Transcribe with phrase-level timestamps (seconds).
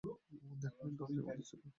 [0.61, 1.61] দেখনি দরজায় বন্ধ ছিল।